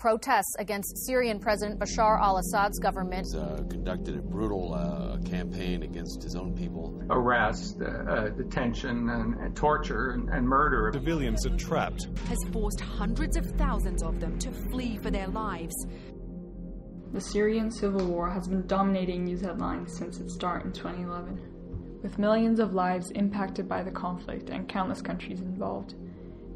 protests 0.00 0.56
against 0.58 0.96
Syrian 1.06 1.38
President 1.38 1.78
Bashar 1.78 2.18
al 2.20 2.38
Assad's 2.38 2.78
government. 2.78 3.26
Uh, 3.36 3.62
conducted 3.68 4.16
a 4.16 4.22
brutal 4.22 4.74
uh, 4.74 5.18
campaign 5.28 5.82
against 5.82 6.22
his 6.22 6.34
own 6.34 6.56
people. 6.56 7.00
Arrest, 7.10 7.80
uh, 7.82 8.30
detention, 8.30 9.10
and, 9.10 9.34
and 9.34 9.54
torture 9.54 10.12
and, 10.12 10.30
and, 10.30 10.48
murder. 10.48 10.90
Civilians 10.94 11.46
are 11.46 11.56
trapped. 11.56 12.08
Has 12.26 12.38
forced 12.50 12.80
hundreds 12.80 13.36
of 13.36 13.44
thousands 13.58 14.02
of 14.02 14.18
them 14.20 14.38
to 14.38 14.50
flee 14.70 14.96
for 14.96 15.10
their 15.10 15.28
lives. 15.28 15.74
The 17.12 17.20
Syrian 17.20 17.70
civil 17.70 18.06
war 18.06 18.30
has 18.30 18.48
been 18.48 18.66
dominating 18.66 19.24
news 19.24 19.42
headlines 19.42 19.98
since 19.98 20.18
its 20.18 20.32
start 20.32 20.64
in 20.64 20.72
2011, 20.72 22.00
with 22.02 22.18
millions 22.18 22.58
of 22.58 22.72
lives 22.72 23.10
impacted 23.10 23.68
by 23.68 23.82
the 23.82 23.90
conflict 23.90 24.48
and 24.48 24.66
countless 24.66 25.02
countries 25.02 25.40
involved. 25.40 25.94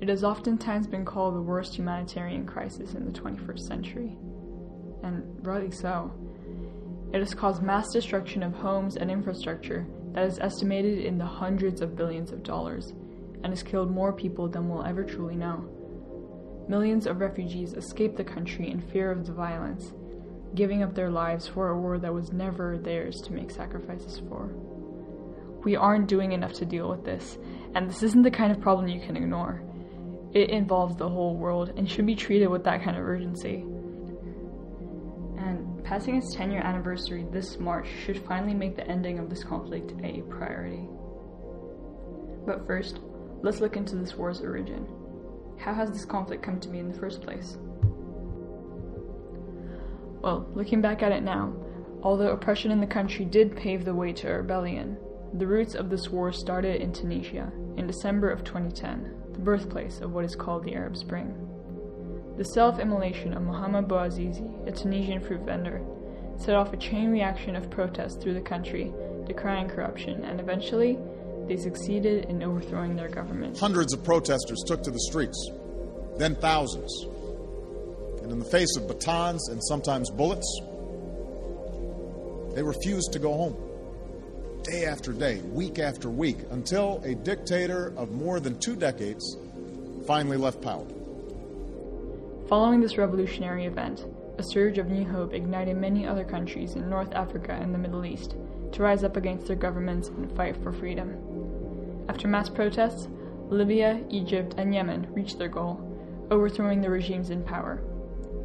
It 0.00 0.08
has 0.08 0.24
oftentimes 0.24 0.86
been 0.86 1.04
called 1.04 1.34
the 1.34 1.42
worst 1.42 1.76
humanitarian 1.76 2.46
crisis 2.46 2.94
in 2.94 3.04
the 3.04 3.18
21st 3.18 3.60
century. 3.60 4.16
And 5.02 5.24
rightly 5.46 5.70
so. 5.70 6.12
It 7.12 7.20
has 7.20 7.34
caused 7.34 7.62
mass 7.62 7.92
destruction 7.92 8.42
of 8.42 8.54
homes 8.54 8.96
and 8.96 9.10
infrastructure 9.10 9.86
that 10.12 10.26
is 10.26 10.38
estimated 10.38 11.04
in 11.04 11.18
the 11.18 11.24
hundreds 11.24 11.80
of 11.80 11.96
billions 11.96 12.32
of 12.32 12.42
dollars 12.42 12.92
and 13.42 13.52
has 13.52 13.62
killed 13.62 13.90
more 13.90 14.12
people 14.12 14.48
than 14.48 14.68
we'll 14.68 14.84
ever 14.84 15.04
truly 15.04 15.36
know. 15.36 15.68
Millions 16.68 17.06
of 17.06 17.20
refugees 17.20 17.74
escaped 17.74 18.16
the 18.16 18.24
country 18.24 18.70
in 18.70 18.80
fear 18.80 19.10
of 19.10 19.26
the 19.26 19.32
violence, 19.32 19.92
giving 20.54 20.82
up 20.82 20.94
their 20.94 21.10
lives 21.10 21.46
for 21.46 21.68
a 21.68 21.78
war 21.78 21.98
that 21.98 22.14
was 22.14 22.32
never 22.32 22.78
theirs 22.78 23.20
to 23.20 23.32
make 23.32 23.50
sacrifices 23.50 24.22
for. 24.28 24.46
We 25.62 25.76
aren't 25.76 26.08
doing 26.08 26.32
enough 26.32 26.54
to 26.54 26.64
deal 26.64 26.88
with 26.88 27.04
this, 27.04 27.38
and 27.74 27.88
this 27.88 28.02
isn't 28.02 28.22
the 28.22 28.30
kind 28.30 28.50
of 28.50 28.60
problem 28.60 28.88
you 28.88 29.00
can 29.00 29.16
ignore. 29.16 29.62
It 30.34 30.50
involves 30.50 30.96
the 30.96 31.08
whole 31.08 31.36
world 31.36 31.72
and 31.76 31.88
should 31.88 32.06
be 32.06 32.16
treated 32.16 32.48
with 32.48 32.64
that 32.64 32.82
kind 32.82 32.96
of 32.96 33.04
urgency. 33.04 33.64
And 35.38 35.84
passing 35.84 36.16
its 36.16 36.34
10 36.34 36.50
year 36.50 36.60
anniversary 36.60 37.24
this 37.30 37.60
March 37.60 37.86
should 38.04 38.18
finally 38.26 38.52
make 38.52 38.74
the 38.74 38.86
ending 38.88 39.20
of 39.20 39.30
this 39.30 39.44
conflict 39.44 39.92
a 40.02 40.22
priority. 40.22 40.88
But 42.44 42.66
first, 42.66 42.98
let's 43.42 43.60
look 43.60 43.76
into 43.76 43.94
this 43.94 44.16
war's 44.16 44.40
origin. 44.40 44.88
How 45.56 45.72
has 45.72 45.92
this 45.92 46.04
conflict 46.04 46.42
come 46.42 46.58
to 46.60 46.68
be 46.68 46.80
in 46.80 46.90
the 46.90 46.98
first 46.98 47.22
place? 47.22 47.56
Well, 50.20 50.48
looking 50.52 50.80
back 50.80 51.04
at 51.04 51.12
it 51.12 51.22
now, 51.22 51.54
although 52.02 52.32
oppression 52.32 52.72
in 52.72 52.80
the 52.80 52.88
country 52.88 53.24
did 53.24 53.54
pave 53.54 53.84
the 53.84 53.94
way 53.94 54.12
to 54.14 54.28
a 54.28 54.38
rebellion, 54.38 54.96
the 55.34 55.46
roots 55.46 55.76
of 55.76 55.90
this 55.90 56.08
war 56.08 56.32
started 56.32 56.80
in 56.80 56.92
Tunisia 56.92 57.52
in 57.76 57.86
December 57.86 58.30
of 58.30 58.42
2010 58.42 59.23
the 59.34 59.40
birthplace 59.40 60.00
of 60.00 60.12
what 60.12 60.24
is 60.24 60.34
called 60.34 60.64
the 60.64 60.74
Arab 60.74 60.96
Spring. 60.96 61.34
The 62.36 62.44
self 62.44 62.78
immolation 62.78 63.34
of 63.34 63.42
Mohamed 63.42 63.86
Bouazizi, 63.86 64.66
a 64.66 64.72
Tunisian 64.72 65.20
fruit 65.20 65.42
vendor, 65.42 65.82
set 66.38 66.54
off 66.54 66.72
a 66.72 66.76
chain 66.76 67.10
reaction 67.10 67.54
of 67.54 67.70
protests 67.70 68.16
through 68.16 68.34
the 68.34 68.40
country, 68.40 68.92
decrying 69.26 69.68
corruption, 69.68 70.24
and 70.24 70.40
eventually, 70.40 70.98
they 71.46 71.56
succeeded 71.56 72.24
in 72.26 72.42
overthrowing 72.42 72.96
their 72.96 73.08
government. 73.08 73.58
Hundreds 73.58 73.92
of 73.92 74.02
protesters 74.02 74.62
took 74.66 74.82
to 74.82 74.90
the 74.90 75.00
streets, 75.00 75.50
then 76.16 76.34
thousands. 76.36 77.06
And 78.22 78.32
in 78.32 78.38
the 78.38 78.44
face 78.46 78.76
of 78.76 78.88
batons 78.88 79.48
and 79.50 79.62
sometimes 79.64 80.10
bullets, 80.10 80.60
they 82.54 82.62
refused 82.62 83.12
to 83.12 83.18
go 83.18 83.34
home 83.34 83.73
day 84.64 84.86
after 84.86 85.12
day, 85.12 85.40
week 85.52 85.78
after 85.78 86.08
week, 86.08 86.38
until 86.50 87.00
a 87.04 87.14
dictator 87.14 87.92
of 87.98 88.12
more 88.12 88.40
than 88.40 88.58
two 88.58 88.74
decades 88.74 89.36
finally 90.06 90.38
left 90.38 90.62
power. 90.62 90.86
Following 92.48 92.80
this 92.80 92.96
revolutionary 92.96 93.66
event, 93.66 94.06
a 94.38 94.42
surge 94.42 94.78
of 94.78 94.88
new 94.88 95.04
hope 95.04 95.34
ignited 95.34 95.76
many 95.76 96.06
other 96.06 96.24
countries 96.24 96.76
in 96.76 96.88
North 96.88 97.12
Africa 97.12 97.52
and 97.52 97.74
the 97.74 97.78
Middle 97.78 98.06
East 98.06 98.36
to 98.72 98.82
rise 98.82 99.04
up 99.04 99.16
against 99.16 99.46
their 99.46 99.56
governments 99.56 100.08
and 100.08 100.34
fight 100.34 100.56
for 100.62 100.72
freedom. 100.72 101.14
After 102.08 102.26
mass 102.26 102.48
protests, 102.48 103.08
Libya, 103.50 104.02
Egypt, 104.08 104.54
and 104.56 104.74
Yemen 104.74 105.06
reached 105.10 105.38
their 105.38 105.48
goal, 105.48 105.78
overthrowing 106.30 106.80
the 106.80 106.90
regimes 106.90 107.28
in 107.28 107.44
power. 107.44 107.82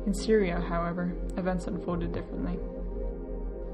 In 0.05 0.13
Syria, 0.13 0.59
however, 0.59 1.13
events 1.37 1.67
unfolded 1.67 2.11
differently. 2.11 2.59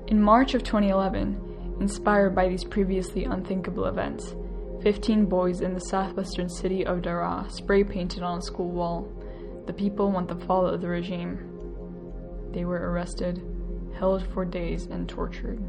In 0.08 0.22
March 0.22 0.54
of 0.54 0.64
2011, 0.64 1.55
Inspired 1.80 2.34
by 2.34 2.48
these 2.48 2.64
previously 2.64 3.26
unthinkable 3.26 3.86
events, 3.86 4.34
15 4.82 5.26
boys 5.26 5.62
in 5.62 5.74
the 5.74 5.80
southwestern 5.80 6.48
city 6.48 6.86
of 6.86 7.02
Daraa 7.02 7.52
spray 7.52 7.84
painted 7.84 8.24
on 8.24 8.40
a 8.40 8.42
school 8.42 8.72
wall, 8.72 9.12
The 9.66 9.74
people 9.74 10.12
want 10.12 10.28
the 10.28 10.46
fall 10.46 10.66
of 10.68 10.82
the 10.82 10.88
regime. 10.88 11.40
They 12.52 12.66
were 12.66 12.92
arrested, 12.92 13.42
held 13.98 14.26
for 14.28 14.46
days, 14.46 14.86
and 14.86 15.10
tortured. 15.10 15.60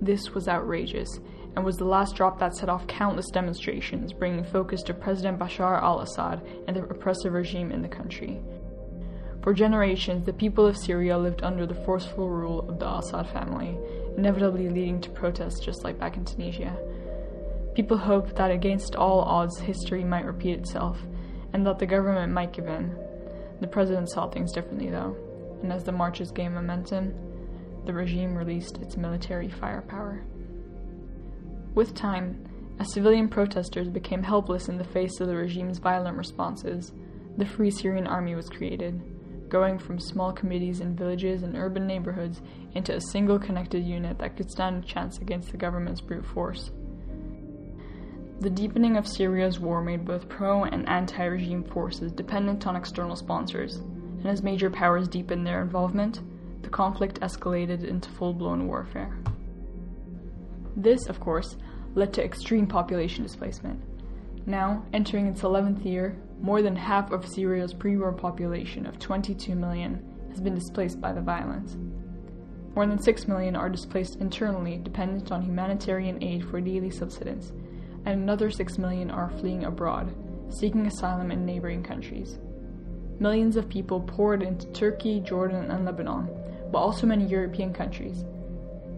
This 0.00 0.30
was 0.34 0.48
outrageous 0.48 1.20
and 1.54 1.64
was 1.64 1.76
the 1.76 1.84
last 1.84 2.16
drop 2.16 2.38
that 2.38 2.56
set 2.56 2.68
off 2.68 2.86
countless 2.86 3.30
demonstrations, 3.30 4.12
bringing 4.12 4.44
focus 4.44 4.82
to 4.84 4.94
President 4.94 5.38
Bashar 5.38 5.82
al 5.82 6.00
Assad 6.00 6.40
and 6.66 6.76
the 6.76 6.84
oppressive 6.84 7.32
regime 7.32 7.70
in 7.70 7.82
the 7.82 7.88
country. 7.88 8.40
For 9.48 9.54
generations, 9.54 10.26
the 10.26 10.34
people 10.34 10.66
of 10.66 10.76
Syria 10.76 11.16
lived 11.16 11.42
under 11.42 11.64
the 11.64 11.82
forceful 11.86 12.28
rule 12.28 12.68
of 12.68 12.78
the 12.78 12.98
Assad 12.98 13.30
family, 13.30 13.78
inevitably 14.14 14.68
leading 14.68 15.00
to 15.00 15.08
protests 15.08 15.64
just 15.64 15.84
like 15.84 15.98
back 15.98 16.18
in 16.18 16.26
Tunisia. 16.26 16.76
People 17.74 17.96
hoped 17.96 18.36
that 18.36 18.50
against 18.50 18.94
all 18.94 19.22
odds, 19.22 19.58
history 19.58 20.04
might 20.04 20.26
repeat 20.26 20.58
itself, 20.58 20.98
and 21.54 21.64
that 21.64 21.78
the 21.78 21.86
government 21.86 22.30
might 22.30 22.52
give 22.52 22.66
in. 22.66 22.94
The 23.62 23.66
president 23.66 24.10
saw 24.10 24.28
things 24.28 24.52
differently, 24.52 24.90
though, 24.90 25.16
and 25.62 25.72
as 25.72 25.82
the 25.82 25.92
marches 25.92 26.30
gained 26.30 26.54
momentum, 26.54 27.14
the 27.86 27.94
regime 27.94 28.36
released 28.36 28.76
its 28.82 28.98
military 28.98 29.48
firepower. 29.48 30.26
With 31.74 31.94
time, 31.94 32.46
as 32.78 32.92
civilian 32.92 33.30
protesters 33.30 33.88
became 33.88 34.24
helpless 34.24 34.68
in 34.68 34.76
the 34.76 34.84
face 34.84 35.20
of 35.20 35.26
the 35.26 35.36
regime's 35.36 35.78
violent 35.78 36.18
responses, 36.18 36.92
the 37.38 37.46
Free 37.46 37.70
Syrian 37.70 38.06
Army 38.06 38.34
was 38.34 38.50
created 38.50 39.00
going 39.48 39.78
from 39.78 39.98
small 39.98 40.32
committees 40.32 40.80
in 40.80 40.96
villages 40.96 41.42
and 41.42 41.56
urban 41.56 41.86
neighborhoods 41.86 42.40
into 42.74 42.94
a 42.94 43.00
single 43.00 43.38
connected 43.38 43.84
unit 43.84 44.18
that 44.18 44.36
could 44.36 44.50
stand 44.50 44.82
a 44.82 44.86
chance 44.86 45.18
against 45.18 45.50
the 45.50 45.56
government's 45.56 46.00
brute 46.00 46.26
force. 46.26 46.70
The 48.40 48.50
deepening 48.50 48.96
of 48.96 49.08
Syria's 49.08 49.58
war 49.58 49.82
made 49.82 50.04
both 50.04 50.28
pro 50.28 50.62
and 50.64 50.88
anti 50.88 51.24
regime 51.24 51.64
forces 51.64 52.12
dependent 52.12 52.66
on 52.66 52.76
external 52.76 53.16
sponsors, 53.16 53.76
and 53.76 54.26
as 54.26 54.42
major 54.42 54.70
powers 54.70 55.08
deepened 55.08 55.44
their 55.44 55.60
involvement, 55.60 56.20
the 56.62 56.68
conflict 56.68 57.20
escalated 57.20 57.82
into 57.84 58.08
full 58.10 58.32
blown 58.32 58.68
warfare. 58.68 59.16
This, 60.76 61.06
of 61.06 61.18
course, 61.18 61.56
led 61.94 62.12
to 62.14 62.24
extreme 62.24 62.66
population 62.68 63.24
displacement. 63.24 63.82
Now, 64.48 64.82
entering 64.94 65.26
its 65.26 65.42
11th 65.42 65.84
year, 65.84 66.16
more 66.40 66.62
than 66.62 66.74
half 66.74 67.12
of 67.12 67.28
Syria's 67.28 67.74
pre 67.74 67.98
war 67.98 68.12
population 68.12 68.86
of 68.86 68.98
22 68.98 69.54
million 69.54 70.02
has 70.30 70.40
been 70.40 70.54
displaced 70.54 71.02
by 71.02 71.12
the 71.12 71.20
violence. 71.20 71.76
More 72.74 72.86
than 72.86 72.98
6 72.98 73.28
million 73.28 73.54
are 73.54 73.68
displaced 73.68 74.16
internally, 74.22 74.78
dependent 74.78 75.30
on 75.30 75.42
humanitarian 75.42 76.24
aid 76.24 76.48
for 76.48 76.62
daily 76.62 76.88
subsistence, 76.88 77.52
and 78.06 78.22
another 78.22 78.50
6 78.50 78.78
million 78.78 79.10
are 79.10 79.28
fleeing 79.38 79.64
abroad, 79.64 80.14
seeking 80.48 80.86
asylum 80.86 81.30
in 81.30 81.44
neighboring 81.44 81.82
countries. 81.82 82.38
Millions 83.20 83.54
of 83.56 83.68
people 83.68 84.00
poured 84.00 84.42
into 84.42 84.66
Turkey, 84.68 85.20
Jordan, 85.20 85.70
and 85.70 85.84
Lebanon, 85.84 86.26
but 86.72 86.78
also 86.78 87.06
many 87.06 87.26
European 87.26 87.74
countries. 87.74 88.24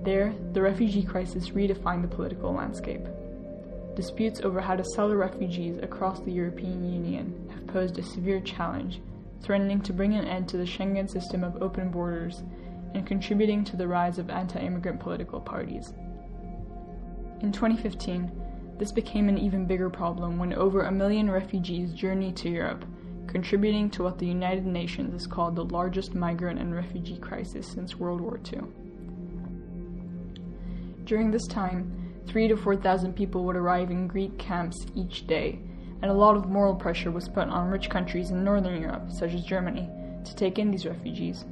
There, 0.05 0.33
the 0.53 0.62
refugee 0.62 1.03
crisis 1.03 1.49
redefined 1.50 2.03
the 2.03 2.09
political 2.09 2.55
landscape. 2.55 3.05
Disputes 4.00 4.41
over 4.41 4.62
how 4.62 4.77
to 4.77 4.83
settle 4.83 5.15
refugees 5.15 5.78
across 5.83 6.21
the 6.21 6.33
European 6.33 6.91
Union 6.91 7.50
have 7.53 7.66
posed 7.66 7.99
a 7.99 8.03
severe 8.03 8.41
challenge, 8.41 8.99
threatening 9.43 9.83
to 9.83 9.92
bring 9.92 10.15
an 10.15 10.25
end 10.25 10.48
to 10.48 10.57
the 10.57 10.65
Schengen 10.65 11.07
system 11.07 11.45
of 11.45 11.63
open 11.63 11.91
borders 11.91 12.42
and 12.95 13.07
contributing 13.07 13.63
to 13.63 13.77
the 13.77 13.86
rise 13.86 14.19
of 14.19 14.30
anti 14.30 14.59
immigrant 14.59 15.01
political 15.01 15.39
parties. 15.39 15.92
In 17.42 17.53
2015, 17.53 18.33
this 18.78 18.91
became 18.91 19.28
an 19.28 19.36
even 19.36 19.66
bigger 19.66 19.91
problem 19.91 20.39
when 20.39 20.54
over 20.54 20.84
a 20.84 20.91
million 20.91 21.30
refugees 21.30 21.92
journeyed 21.92 22.36
to 22.36 22.48
Europe, 22.48 22.86
contributing 23.27 23.91
to 23.91 24.03
what 24.03 24.19
the 24.19 24.27
United 24.27 24.65
Nations 24.65 25.13
has 25.13 25.27
called 25.27 25.54
the 25.54 25.65
largest 25.66 26.15
migrant 26.15 26.59
and 26.59 26.75
refugee 26.75 27.19
crisis 27.19 27.71
since 27.71 27.97
World 27.97 28.22
War 28.22 28.41
II. 28.51 28.63
During 31.04 31.30
this 31.30 31.47
time, 31.47 32.00
Three 32.27 32.49
to 32.49 32.57
four 32.57 32.77
thousand 32.77 33.15
people 33.15 33.45
would 33.45 33.57
arrive 33.57 33.91
in 33.91 34.07
Greek 34.07 34.39
camps 34.39 34.77
each 34.95 35.27
day, 35.27 35.59
and 36.03 36.11
a 36.11 36.15
lot 36.15 36.37
of 36.37 36.49
moral 36.49 36.75
pressure 36.75 37.11
was 37.11 37.28
put 37.28 37.49
on 37.49 37.71
rich 37.71 37.91
countries 37.91 38.31
in 38.31 38.45
Northern 38.45 38.81
Europe, 38.81 39.11
such 39.11 39.34
as 39.34 39.45
Germany, 39.45 39.89
to 40.25 40.34
take 40.34 40.59
in 40.59 40.71
these 40.71 40.87
refugees. 40.87 41.45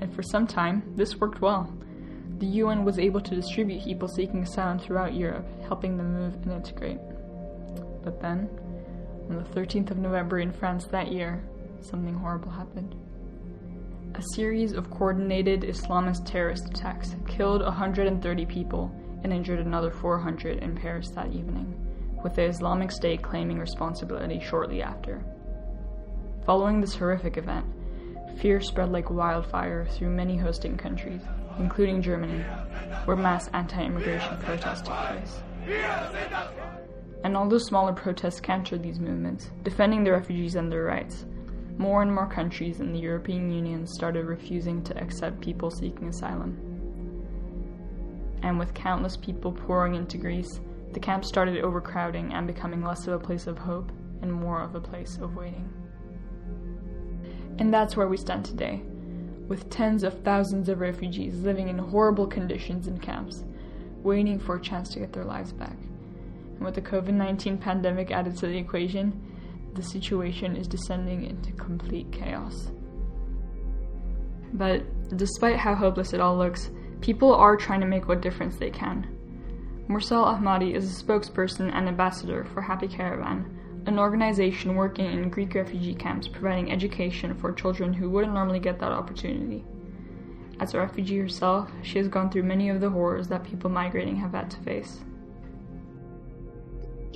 And 0.00 0.14
for 0.14 0.22
some 0.22 0.46
time, 0.46 0.82
this 0.94 1.16
worked 1.16 1.40
well. 1.40 1.72
The 2.38 2.46
UN 2.46 2.84
was 2.84 2.98
able 2.98 3.20
to 3.22 3.34
distribute 3.34 3.84
people 3.84 4.08
seeking 4.08 4.42
asylum 4.42 4.78
throughout 4.78 5.14
Europe, 5.14 5.46
helping 5.66 5.96
them 5.96 6.12
move 6.12 6.34
and 6.42 6.52
integrate. 6.52 6.98
But 8.04 8.20
then, 8.20 8.48
On 9.28 9.36
the 9.36 9.60
13th 9.60 9.90
of 9.90 9.98
November 9.98 10.38
in 10.38 10.52
France 10.52 10.86
that 10.86 11.10
year, 11.10 11.42
something 11.80 12.14
horrible 12.14 12.50
happened. 12.50 12.94
A 14.14 14.22
series 14.34 14.72
of 14.72 14.88
coordinated 14.90 15.62
Islamist 15.62 16.24
terrorist 16.24 16.66
attacks 16.66 17.16
killed 17.26 17.60
130 17.62 18.46
people 18.46 18.94
and 19.26 19.32
injured 19.32 19.58
another 19.58 19.90
400 19.90 20.58
in 20.58 20.76
Paris 20.76 21.10
that 21.10 21.32
evening, 21.32 21.74
with 22.22 22.36
the 22.36 22.44
Islamic 22.44 22.92
State 22.92 23.22
claiming 23.22 23.58
responsibility 23.58 24.38
shortly 24.38 24.82
after. 24.82 25.20
Following 26.44 26.80
this 26.80 26.94
horrific 26.94 27.36
event, 27.36 27.66
fear 28.38 28.60
spread 28.60 28.92
like 28.92 29.10
wildfire 29.10 29.84
through 29.84 30.10
many 30.10 30.36
hosting 30.36 30.76
countries, 30.76 31.22
including 31.58 32.00
Germany, 32.00 32.40
where 33.04 33.16
mass 33.16 33.48
anti 33.52 33.84
immigration 33.84 34.38
protests 34.38 34.82
took 34.82 34.94
place. 34.94 35.40
And 37.24 37.36
although 37.36 37.58
smaller 37.58 37.94
protests 37.94 38.38
countered 38.38 38.84
these 38.84 39.00
movements, 39.00 39.50
defending 39.64 40.04
the 40.04 40.12
refugees 40.12 40.54
and 40.54 40.70
their 40.70 40.84
rights, 40.84 41.26
more 41.78 42.00
and 42.00 42.14
more 42.14 42.28
countries 42.28 42.78
in 42.78 42.92
the 42.92 43.00
European 43.00 43.50
Union 43.50 43.88
started 43.88 44.26
refusing 44.26 44.84
to 44.84 44.96
accept 44.96 45.40
people 45.40 45.72
seeking 45.72 46.06
asylum. 46.06 46.75
And 48.46 48.60
with 48.60 48.74
countless 48.74 49.16
people 49.16 49.50
pouring 49.50 49.96
into 49.96 50.18
Greece, 50.18 50.60
the 50.92 51.00
camps 51.00 51.26
started 51.26 51.64
overcrowding 51.64 52.32
and 52.32 52.46
becoming 52.46 52.80
less 52.80 53.08
of 53.08 53.14
a 53.14 53.18
place 53.18 53.48
of 53.48 53.58
hope 53.58 53.90
and 54.22 54.32
more 54.32 54.62
of 54.62 54.76
a 54.76 54.80
place 54.80 55.18
of 55.20 55.34
waiting. 55.34 55.68
And 57.58 57.74
that's 57.74 57.96
where 57.96 58.06
we 58.06 58.16
stand 58.16 58.44
today, 58.44 58.84
with 59.48 59.68
tens 59.68 60.04
of 60.04 60.22
thousands 60.22 60.68
of 60.68 60.78
refugees 60.78 61.34
living 61.40 61.66
in 61.68 61.76
horrible 61.76 62.28
conditions 62.28 62.86
in 62.86 62.98
camps, 62.98 63.42
waiting 64.04 64.38
for 64.38 64.54
a 64.54 64.62
chance 64.62 64.90
to 64.90 65.00
get 65.00 65.12
their 65.12 65.24
lives 65.24 65.52
back. 65.52 65.76
And 66.54 66.60
with 66.60 66.76
the 66.76 66.82
COVID 66.82 67.14
19 67.14 67.58
pandemic 67.58 68.12
added 68.12 68.36
to 68.36 68.46
the 68.46 68.56
equation, 68.56 69.20
the 69.74 69.82
situation 69.82 70.54
is 70.54 70.68
descending 70.68 71.24
into 71.24 71.50
complete 71.54 72.12
chaos. 72.12 72.70
But 74.52 74.84
despite 75.16 75.56
how 75.56 75.74
hopeless 75.74 76.12
it 76.12 76.20
all 76.20 76.38
looks, 76.38 76.70
people 77.06 77.32
are 77.32 77.56
trying 77.56 77.78
to 77.78 77.86
make 77.86 78.08
what 78.08 78.20
difference 78.20 78.56
they 78.56 78.68
can. 78.68 79.06
Mursal 79.88 80.24
Ahmadi 80.24 80.74
is 80.74 80.84
a 80.84 81.04
spokesperson 81.04 81.72
and 81.72 81.86
ambassador 81.86 82.44
for 82.52 82.60
Happy 82.60 82.88
Caravan, 82.88 83.84
an 83.86 83.96
organization 83.96 84.74
working 84.74 85.06
in 85.06 85.30
Greek 85.30 85.54
refugee 85.54 85.94
camps 85.94 86.26
providing 86.26 86.72
education 86.72 87.32
for 87.36 87.52
children 87.52 87.92
who 87.92 88.10
wouldn't 88.10 88.34
normally 88.34 88.58
get 88.58 88.80
that 88.80 88.90
opportunity. 88.90 89.64
As 90.58 90.74
a 90.74 90.78
refugee 90.78 91.18
herself, 91.18 91.70
she 91.84 91.98
has 91.98 92.08
gone 92.08 92.28
through 92.28 92.42
many 92.42 92.70
of 92.70 92.80
the 92.80 92.90
horrors 92.90 93.28
that 93.28 93.44
people 93.44 93.70
migrating 93.70 94.16
have 94.16 94.32
had 94.32 94.50
to 94.50 94.56
face. 94.62 94.98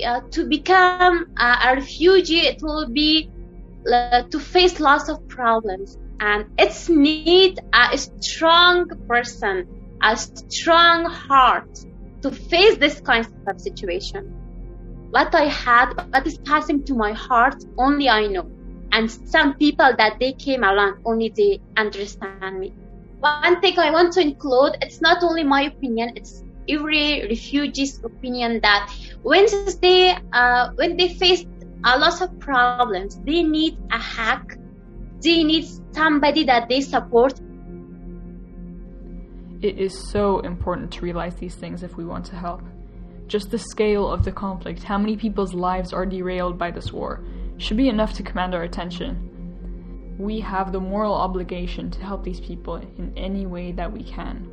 Uh, 0.07 0.21
to 0.31 0.49
become 0.49 1.33
uh, 1.37 1.67
a 1.67 1.75
refugee, 1.75 2.47
it 2.47 2.63
will 2.63 2.89
be 2.89 3.29
uh, 3.93 4.23
to 4.31 4.39
face 4.39 4.79
lots 4.79 5.09
of 5.09 5.27
problems, 5.27 5.99
and 6.21 6.47
it's 6.61 6.89
need 6.89 7.59
a 7.73 7.99
strong 7.99 8.87
person, 9.09 9.80
a 10.03 10.17
strong 10.17 11.05
heart 11.05 11.69
to 12.23 12.31
face 12.31 12.77
this 12.79 13.01
kind 13.01 13.27
of 13.47 13.61
situation 13.61 14.41
what 15.11 15.35
I 15.35 15.47
had, 15.47 15.93
what 16.11 16.27
is 16.27 16.39
passing 16.39 16.85
to 16.85 16.95
my 16.95 17.13
heart, 17.13 17.65
only 17.77 18.09
I 18.09 18.27
know. 18.27 18.49
And 18.93 19.11
some 19.11 19.55
people 19.55 19.93
that 19.97 20.19
they 20.19 20.33
came 20.33 20.65
along, 20.65 21.01
only 21.05 21.33
they 21.37 21.61
understand 21.77 22.59
me. 22.59 22.73
One 23.21 23.61
thing 23.61 23.79
I 23.79 23.91
want 23.91 24.13
to 24.15 24.21
include, 24.21 24.77
it's 24.81 25.01
not 25.01 25.23
only 25.23 25.45
my 25.45 25.63
opinion, 25.63 26.13
it's 26.17 26.43
every 26.69 27.27
refugee's 27.29 28.03
opinion 28.03 28.61
that 28.63 28.93
when 29.23 29.47
they, 29.81 30.17
uh, 30.33 30.71
when 30.75 30.97
they 30.97 31.09
face 31.09 31.45
a 31.85 31.99
lot 31.99 32.21
of 32.23 32.39
problems, 32.39 33.21
they 33.25 33.43
need 33.43 33.79
a 33.91 33.99
hack. 33.99 34.57
They 35.21 35.45
need 35.45 35.69
somebody 35.93 36.45
that 36.45 36.69
they 36.69 36.81
support. 36.81 37.41
It 39.63 39.79
is 39.79 40.11
so 40.11 40.41
important 40.41 40.91
to 40.93 41.03
realize 41.03 41.35
these 41.35 41.55
things 41.55 41.83
if 41.83 41.97
we 41.97 42.05
want 42.05 42.25
to 42.27 42.37
help. 42.37 42.63
Just 43.27 43.51
the 43.51 43.59
scale 43.59 44.11
of 44.11 44.25
the 44.25 44.33
conflict, 44.33 44.83
how 44.83 44.97
many 44.97 45.19
people's 45.19 45.53
lives 45.53 45.93
are 45.93 46.07
derailed 46.07 46.59
by 46.59 46.71
this 46.71 46.93
war, 46.93 47.23
should 47.59 47.77
be 47.77 47.91
enough 47.91 48.15
to 48.15 48.23
command 48.23 48.55
our 48.55 48.63
attention. 48.63 50.17
We 50.19 50.41
have 50.41 50.73
the 50.73 50.81
moral 50.81 51.13
obligation 51.13 51.91
to 51.91 52.01
help 52.01 52.25
these 52.25 52.41
people 52.41 52.77
in 52.77 53.13
any 53.19 53.45
way 53.45 53.73
that 53.73 53.93
we 53.93 54.03
can. 54.03 54.51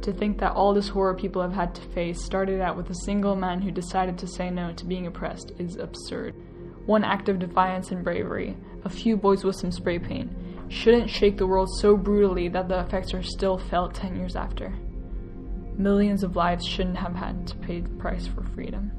To 0.00 0.14
think 0.14 0.38
that 0.38 0.52
all 0.52 0.72
this 0.72 0.88
horror 0.88 1.14
people 1.14 1.42
have 1.42 1.52
had 1.52 1.74
to 1.74 1.82
face 1.90 2.24
started 2.24 2.60
out 2.60 2.76
with 2.76 2.88
a 2.88 3.04
single 3.04 3.36
man 3.36 3.60
who 3.60 3.70
decided 3.70 4.16
to 4.18 4.26
say 4.26 4.50
no 4.50 4.72
to 4.72 4.86
being 4.86 5.06
oppressed 5.06 5.52
is 5.58 5.76
absurd. 5.76 6.34
One 6.86 7.04
act 7.04 7.28
of 7.28 7.38
defiance 7.38 7.90
and 7.90 8.02
bravery, 8.02 8.56
a 8.84 8.88
few 8.88 9.16
boys 9.16 9.44
with 9.44 9.56
some 9.56 9.70
spray 9.70 9.98
paint, 9.98 10.32
shouldn't 10.72 11.10
shake 11.10 11.36
the 11.36 11.46
world 11.46 11.68
so 11.80 11.96
brutally 11.96 12.48
that 12.48 12.66
the 12.68 12.80
effects 12.80 13.12
are 13.12 13.22
still 13.22 13.58
felt 13.58 13.94
10 13.94 14.16
years 14.16 14.34
after. 14.34 14.72
Millions 15.76 16.22
of 16.22 16.34
lives 16.34 16.66
shouldn't 16.66 16.96
have 16.96 17.14
had 17.14 17.46
to 17.46 17.56
pay 17.56 17.80
the 17.80 17.90
price 17.90 18.26
for 18.26 18.42
freedom. 18.54 18.90